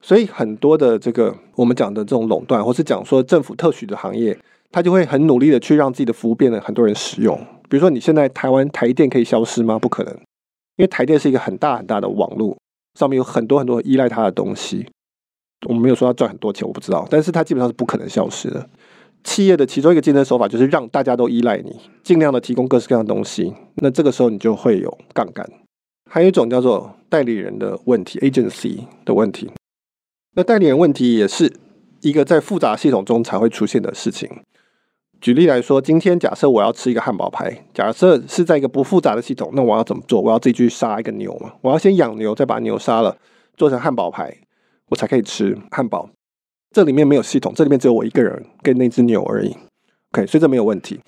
[0.01, 4.37] 所以很多的这个我们讲的这种垄断，或是讲说政府特许的行业，
[4.77, 7.35] 他就会很努力的去让自己的服务变得很多人使用。
[7.67, 9.79] 比如说你现在台湾台电可以消失吗？
[9.79, 10.13] 不可能。
[10.77, 12.55] 因为台电是一个很大很大的网络，
[12.93, 14.87] 上面有很多很多依赖它的东西。
[15.67, 18.69] 我们没有说它赚很多钱，我不知道，但是它基本上是不可能消失的。
[19.25, 23.55] 企业的其中一个竞争手法就是让大家都依赖你，尽量的提供各式各样的东西。
[23.77, 25.51] 那这个时候你就会有杠杆。
[26.11, 29.51] 还有一种叫做代理人的问题 （agency 的问题）。
[30.37, 31.51] 那代理人问题也是
[32.03, 34.29] 一个在复杂系统中才会出现的事情。
[35.21, 40.21] 举例来说，今天假设我要吃一个汉堡排，假设是在一个不复杂的系统，那我要怎么做？
[40.21, 41.53] 我要自己去杀一个牛嘛？
[41.63, 43.17] 我要先养牛，再把牛杀了，
[43.57, 44.33] 做成汉堡排，
[44.91, 46.09] 我才可以吃汉堡。
[46.71, 49.57] 这里面没有系统，这里面只有我一个人跟那只牛而已。
[50.13, 51.01] OK，所以这没有问题。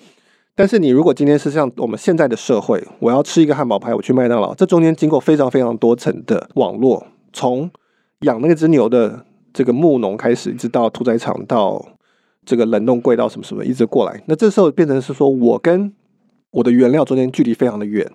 [0.55, 7.69] 但是你如果今天是像我们现在的社会，我要吃一个汉堡排，我去麦当劳，这中间经过非常非常多层的网络，从
[8.21, 11.85] 养那只牛的这个牧农开始，一直到屠宰场到。
[12.49, 15.93] 这个冷冻柜到什么什么一直过来，那这时候变成是说我跟
[16.49, 18.11] 我的原料中间距离非常的远，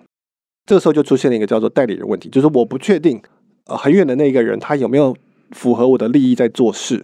[0.65, 3.21] 这时候就出现了一个叫做代理人问题，就是我不确定
[3.67, 5.15] 呃很远的那个人他有没有
[5.51, 7.01] 符合我的利益在做事，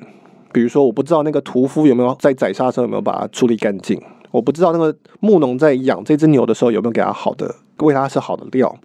[0.52, 3.98] 比如说我不知道那个屠夫有没有在宰杀的时候有没有把它处理干净，
[4.32, 8.78] 我不知道那个牧农在养这只牛的时候有没有给他好的喂它吃好的料，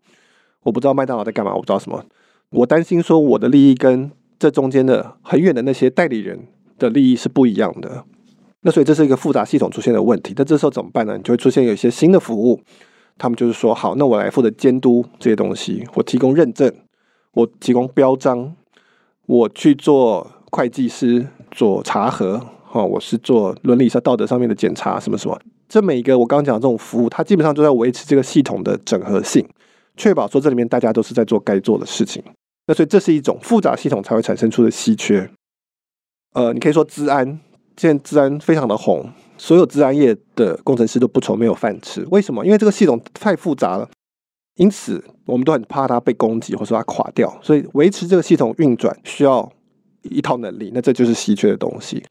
[0.62, 2.04] 我不知道麦当劳在干嘛，我不知道什么，
[2.50, 6.46] 我担心说我的利益跟这中间的很远的那些代理人
[6.78, 8.04] 的利益是不一样的。
[8.66, 11.16] 那所以这是一个复杂系统出现的问题，那这时候怎么办呢？
[11.16, 12.60] 你就会出现有一些新的服务，
[13.16, 16.74] 他们就是说，好，那我来负责监督这些东西，我提供认证，
[17.34, 18.56] 我提供标章，
[19.26, 29.46] 我去做会计师做查核，哈，我是做伦理上道德上面的检查，什么什么，这每一个我刚刚讲的这种服务，它基本上都在维持这个系统的整合性，
[29.96, 32.20] 确保说这里面大家都是在做该做的事情。
[32.66, 35.30] 那所以这是一种复杂系统才会产生出的稀缺。
[36.32, 37.38] 呃，你可以说治安。
[37.76, 39.04] 现在资安非常的红，
[39.36, 42.06] 所有资安业的工程师都不愁没有饭吃。
[42.10, 42.44] 为什么？
[42.44, 43.86] 因为这个系统太复杂了，
[44.56, 47.38] 因此我们都很怕它被攻击或者说它垮掉。
[47.42, 49.52] 所以维持这个系统运转需要
[50.02, 52.02] 一套能力，那这就是稀缺的东西。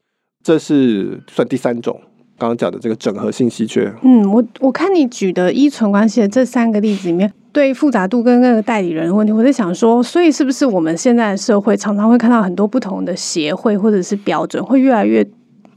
[0.44, 2.00] 这是算第三种
[2.38, 3.92] 刚刚讲的这个整合性稀缺。
[4.02, 15.28] 嗯，我我看你举的依存关系的这三个例子里面，对复杂度跟那个代理人的问题，我在想说，所以是不是我们现在社会常常会看到很多不同的协会或者是标准会越来越。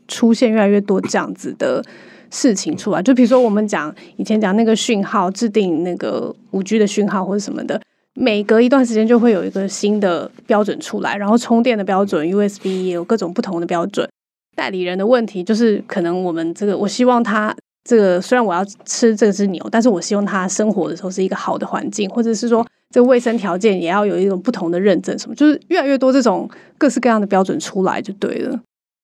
[0.10, 1.82] 出现越来越多这样子的
[2.30, 7.82] 事情出来，就比如说我们讲以前讲那个讯号，制定那个五 G 的讯号或者什么的，
[8.15, 14.08] 每隔一段时间就会有一个新的标准出来，然后充电的标准 USB 也有各种不同的标准。
[14.56, 28.60] 代理人的问题就是，可能我们这个，我希望他这个虽然我要吃这只牛，但是我希望他生活的时候是一个好的环境，或者是说这卫生条件也要有一种不同的认证，什么就是越来越多这种各式各样的标准出来就对了。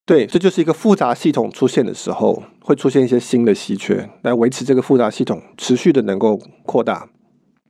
[0.06, 7.10] 对，这就是一个复杂系统出现的时候，会出现一些新的稀缺，来维持这个复杂系统持续的能够扩大。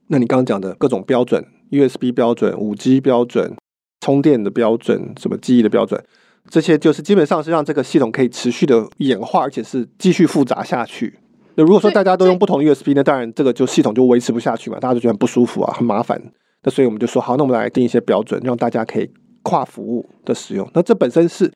[0.08, 3.56] 那你刚刚讲的各种标准，USB 标准、五 G 标准、
[4.02, 6.04] 充电的标准、什么记忆的标准，
[6.50, 11.17] 这些就是基本上是让这个系统可以持续的演化，而且是继续复杂下去。
[11.56, 16.21] 那如果说大家都用不同 USB，那当然这个就系统就维持不下去嘛，大家就觉得很不舒服啊，很麻烦。
[16.63, 19.10] 那所以我们就说好，那我们来定一些标准，让大家可以
[19.41, 20.69] 跨服务的使用。
[20.74, 21.50] 那这本身是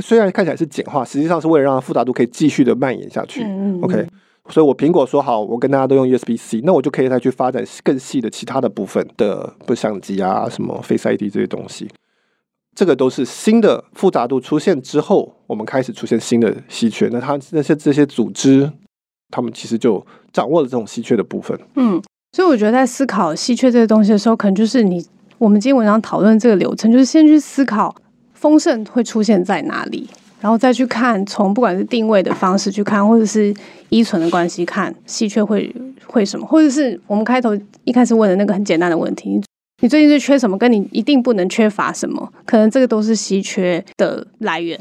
[0.00, 3.42] 虽然看起来是简化，实际上是为了让复杂度可以继续的蔓延下去。
[3.82, 4.06] OK，
[4.48, 11.88] 所以我苹果说好，我跟大家都用 USB-C，那我就可以再去发展更细的其他的部分的，不相机啊，什么 Face ID 这些东西。
[12.74, 17.08] 这个都是新的复杂度出现之后，我们开始出现新的稀缺。
[17.10, 18.70] 那它那些这些组织，
[19.30, 21.58] 他们其实就掌握了这种稀缺的部分。
[21.76, 25.02] 嗯，所以我觉得在思考稀缺这个东西的时候，可能就是你
[25.38, 27.94] 我们今天文章讨论这个流程，就是先去思考
[28.36, 30.08] 丰盛会出现在哪里，
[30.40, 33.52] 然后再去看从不管是定位的方式去看，或者是
[33.88, 35.74] 依存的关系看稀缺会
[36.06, 39.40] 会什么，或者是我们开头一开始问的那个很简单的问题。
[39.82, 40.56] 你最近是缺什么？
[40.56, 42.32] 跟你一定不能缺乏什么？
[42.46, 44.78] 可能这个都是稀缺的来源。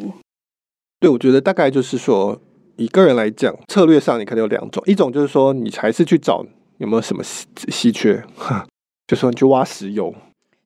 [0.99, 2.39] 对，我觉得大概就是说，
[2.77, 6.45] 以个人来讲，策略上你可能有两种，一种就是说，你还是去找
[6.77, 8.23] 有没有什么稀稀缺，
[9.05, 10.15] 就说你去挖石油，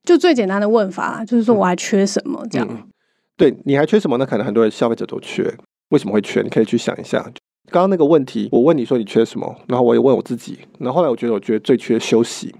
[0.04, 2.46] 就最简单的问法，就是说我还缺什么？
[2.50, 2.88] 这样、嗯。
[3.36, 4.26] 对，你还缺什么呢？
[4.26, 5.54] 可能很多人消费者都缺，
[5.90, 6.42] 为什么会缺？
[6.42, 7.22] 你可以去想一下。
[7.70, 12.54] 刚刚那个问题，我问你说你缺什么，然后我也问我自己，然后后来我觉得，我觉得最缺休息。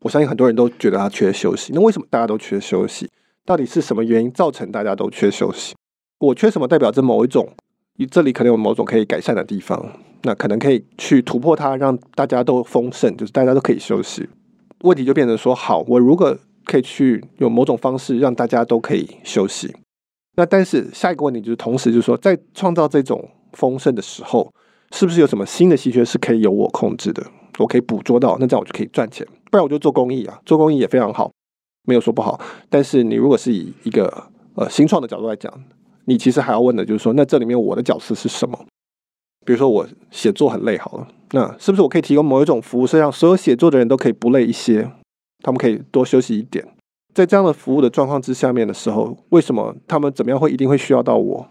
[0.00, 3.08] 我相信很多人都觉得他缺休息，那为什么大家都缺休息？
[3.44, 5.74] 到底是什么原因造成大家都缺休息？
[6.18, 7.48] 我缺什么代表着某一种，
[8.10, 14.28] 这里可能有某种可以改善的地方，那可能可以去突破它，让大家都丰盛，就是大家都可以休息。
[14.82, 19.74] 问题就变成说，好，我如果可以去有某种方式让大家都可以休息，
[20.36, 24.52] 那但是下一个问题就是，同时就是说，在创造这种丰盛的时候，
[24.92, 27.24] 是不是有什么新的稀缺是可以由我控制的？
[27.58, 29.26] 我可以捕捉到，那这样我就可以赚钱。
[29.50, 31.30] 不然我就做公益啊，做公益也非常好，
[31.86, 32.38] 没有说不好。
[32.68, 34.24] 但是你如果是以一个
[34.56, 35.50] 呃新创的角度来讲，
[36.04, 38.58] 你其实还要问的就是说，那这里面我的角色是什么？
[39.46, 44.90] 比如说我写作很累，好了，那是不是我可以提供某一种服务，是让所有写作的人都可以不累一些，
[45.46, 46.66] 他们可以多休息一点？
[47.14, 51.46] 在这样的服务的状况之下面的时候，为什么他们怎么样会一定会需要到我？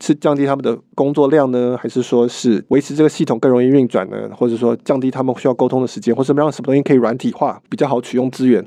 [0.00, 4.30] 是降低他们的工作量呢，还是说是维持这个系统更容易运转呢？
[4.34, 8.66] 或者说降低他们需要沟通的时间，或者让什么东西可以软体化，比较好取用资源？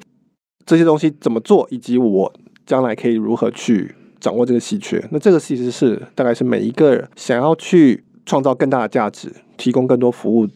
[0.64, 2.32] 这些东西怎么做，以及我
[2.68, 5.04] 将来可以如何去掌握这个稀缺？
[5.10, 10.48] 那这个其实是大概是每一个人想要去创造更大的价值、提供更多服务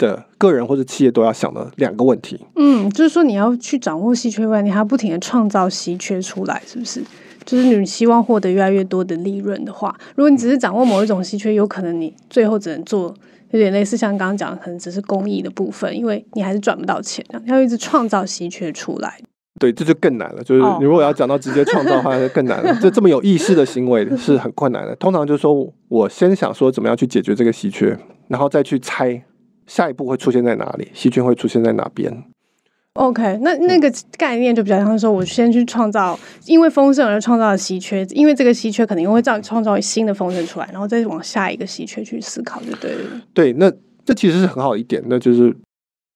[0.00, 2.40] 的个人或者企业都要想的两个问题。
[2.56, 7.00] 嗯，就是说你要去掌握稀缺外，你还要不停的创造稀缺出来，是不是？
[7.44, 13.14] 就是你希望获得越来越多的利润的话，如果你只是掌握某一种稀缺，有可能你最后只能做
[13.50, 19.18] 有点类似像刚刚讲的，可能只是公益的部分，因为你还是赚不到钱，要一直创造稀缺出来。
[19.58, 20.42] 对，这就更难了。
[20.44, 22.78] 就是你如果要讲到直接创造的话， 就更难了。
[22.80, 24.94] 这这么有意识的行为是很困难的。
[24.96, 29.20] 通常就是说我先想说怎么样去解决这个稀缺，然后再去猜
[29.70, 32.12] 下一步会出现在哪里，细菌会出现在哪边。
[32.94, 43.22] OK，那那个概念就比较像说，我先去创造，因为丰盛而创造的稀缺，因为这个稀缺可能又会造创造新的丰盛出来，然后再往下一个稀缺去思考，就对了。
[43.32, 43.72] 对，那
[44.04, 45.56] 这其实是很好一点，那就是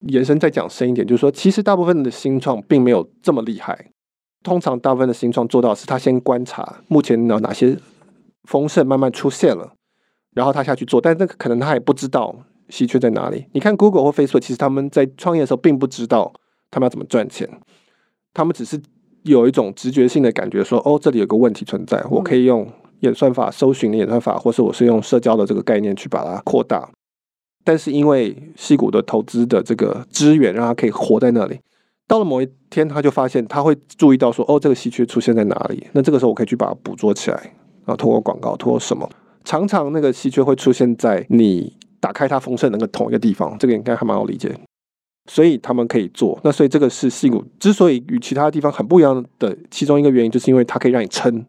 [0.09, 3.93] 延伸再讲深一点，就是说，其实大部分的新创并没有这么厉害。
[4.43, 7.79] 通常大部分的新创做到是，他先观察目前有哪些
[8.49, 9.75] 丰盛慢慢出现了，
[10.35, 12.35] 然后他下去做，但那个可能他也不知道
[12.69, 13.47] 稀缺在哪里。
[13.53, 16.33] 你看 Google 或 Facebook，其实他们在创业的时候并不知道。
[16.71, 17.49] 他们要怎么赚钱？
[18.33, 18.81] 他们只是
[19.23, 26.91] 有一种直觉性的感觉，说：“哦，这里有个问题存在，我可以用演算法搜寻的演算法，或是我是用社交的这个概念去把它扩大。”
[27.63, 31.61] 但是因为矽谷的投资的这个资源，让他可以活在那里。
[32.09, 37.37] 到了某一天，他就发现他会注意到说：“哦，这个稀缺出现在哪里？”那这个时候我可以去把它捕捉起来，
[37.85, 39.09] 然后通过广告，通过什么？
[39.45, 43.57] 常常那个稀缺会出现在你打开它丰盛那个同一个地方。
[43.59, 44.55] 这个应该还蛮好理解。
[45.31, 51.43] 所以他们可以做，那所以这个是矽谷之所以与其他地方很不一样的其中一个原因，就是因为它可以让你撑。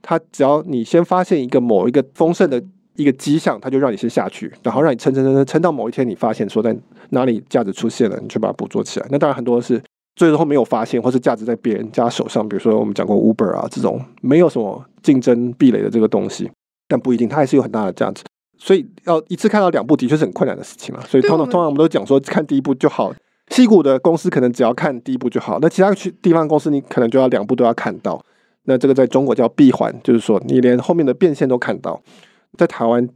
[0.00, 2.62] 它只要你先发现一个某一个丰盛的
[2.94, 6.74] 一个迹象，它就让你先下去，然后让你撑撑撑撑撑到某一天你发现说在
[7.10, 9.06] 哪里价值出现了，你去把它捕捉起来。
[9.10, 9.78] 那当然很多是
[10.14, 16.50] 最后没有发现，或是价值在别人家手上，比如说我们讲过 Uber 啊这种没有什么竞争壁垒的这个东西，
[16.88, 18.24] 但不一定它还是有很大的价值。
[18.58, 21.00] 所以要一次看到两部的确是很困难的事情了。
[21.08, 23.14] 所以通常通常我们都讲说看第一部就好。
[23.50, 28.20] 西谷的公司可能只要看第一部就好，那其他去地方公司你可能就要两部都要看到。
[28.64, 32.02] 那这个在中国叫闭环，就是说你连后面的变现都看到。
[32.58, 33.08] 在台湾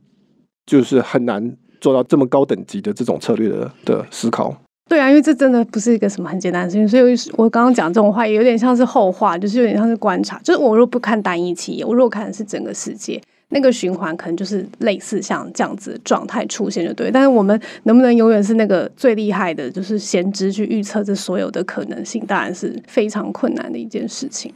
[0.66, 4.54] 就是很难做到这么高等级的这种策略的的思考。
[4.88, 7.02] 对啊，因为这真的不是一个什么很简单的事情，所以
[7.36, 10.38] 我刚刚讲这种话也有点像是后话，就是有点像是观察。
[10.44, 13.20] 就是我若不看单一企业，我若看的是整个世界，
[13.50, 17.10] 那个循环可能就是类似像这样子状态出现就对。
[17.10, 24.52] 但是我们能不能永远是那个最厉害的，就是先知去预测这所有的可能性，当然是非常困难的一件事情。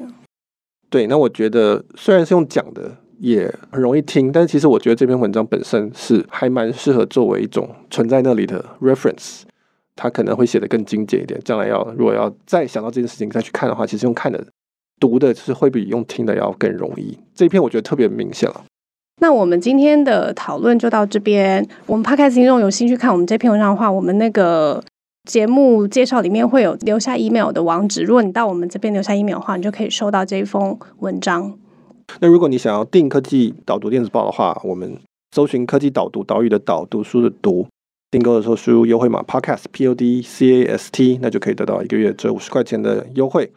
[0.88, 9.42] 对，那我觉得虽然是用讲的，也很容易听，但其实我觉得这篇文章本身是还蛮适合作为一种存在那里的 reference。
[9.97, 11.40] 他可能会写得更精简一点。
[11.45, 14.45] 将来要如果要再想到这件事情再去看的话，其实用看的、
[14.99, 17.16] 读的是会比用听的要更容易。
[17.34, 18.64] 这一篇我觉得特别明显了。
[19.20, 21.66] 那我们今天的讨论就到这边。
[21.86, 24.82] 我们 Podcast 听众有兴趣看我们这篇文章的话，我们那个
[25.24, 28.02] 节目介绍里面会有留下 email 的网址。
[28.02, 31.56] 如果你到我们这边留下 email 的话，你就可以收到这一封文章。
[32.20, 34.98] 那如果你想要订科技导读电子报的话，我们
[35.34, 37.66] 搜寻科技导读，岛屿的岛，读书的读。
[38.10, 43.50] 订购的时候输入优惠码 podcast p o d c a s t，那就可以得到一个月折五十块钱的优惠，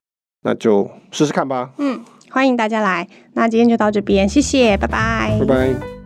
[0.44, 1.72] 那就试试看吧。
[1.78, 2.00] 嗯，
[2.30, 3.08] 欢迎大家来。
[3.34, 5.97] 那今天就到这边，谢谢，拜拜，拜拜。